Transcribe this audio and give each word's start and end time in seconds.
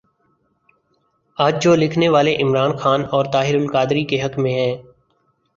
آج 1.37 1.61
جو 1.63 1.75
لکھنے 1.75 2.09
والے 2.09 2.35
عمران 2.35 2.75
خان 2.77 3.01
اور 3.11 3.25
طاہرالقادری 3.33 4.03
کے 4.05 4.21
حق 4.21 4.39
میں 4.39 4.53
ہیں۔ 4.53 4.75